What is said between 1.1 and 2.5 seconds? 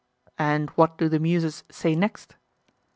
Muses say next?